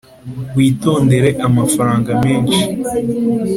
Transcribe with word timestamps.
witondere 0.55 1.29
amafaranga 1.47 2.11
menshi 2.23 2.61